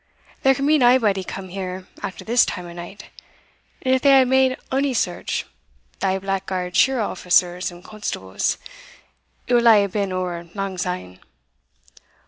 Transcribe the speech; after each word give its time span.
There 0.41 0.55
can 0.55 0.65
be 0.65 0.79
naebody 0.79 1.23
come 1.23 1.49
here 1.49 1.87
after 2.01 2.25
this 2.25 2.43
time 2.43 2.65
o' 2.65 2.73
night; 2.73 3.11
and 3.83 3.93
if 3.93 4.01
they 4.01 4.09
hae 4.09 4.25
made 4.25 4.57
ony 4.71 4.95
search, 4.95 5.45
thae 5.99 6.17
blackguard 6.17 6.75
shirra' 6.75 7.05
officers 7.05 7.69
and 7.69 7.83
constables, 7.83 8.57
it 9.45 9.53
will 9.53 9.69
hae 9.71 9.85
been 9.85 10.11
ower 10.11 10.49
lang 10.55 10.79
syne. 10.79 11.19